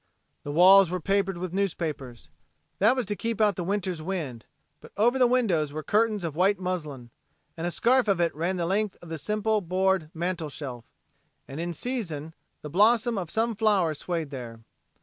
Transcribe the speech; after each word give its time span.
The 0.41 0.51
walls 0.51 0.89
were 0.89 0.99
papered 0.99 1.37
with 1.37 1.53
newspapers. 1.53 2.29
That 2.79 2.95
was 2.95 3.05
to 3.05 3.15
keep 3.15 3.39
out 3.39 3.55
the 3.55 3.63
winter's 3.63 4.01
wind, 4.01 4.47
but 4.79 4.91
over 4.97 5.19
the 5.19 5.27
windows 5.27 5.71
were 5.71 5.83
curtains 5.83 6.23
of 6.23 6.35
white 6.35 6.57
muslin, 6.59 7.11
and 7.55 7.67
a 7.67 7.69
scarf 7.69 8.07
of 8.07 8.19
it 8.19 8.33
ran 8.33 8.57
the 8.57 8.65
length 8.65 8.97
of 9.03 9.09
the 9.09 9.19
simple 9.19 9.61
board 9.61 10.09
mantel 10.15 10.49
shelf, 10.49 10.85
and 11.47 11.59
in 11.59 11.71
season 11.71 12.33
the 12.63 12.67
blossom 12.71 13.15
of 13.15 13.29
some 13.29 13.53
flower 13.55 13.93
swayed 13.93 14.31
there. 14.31 14.61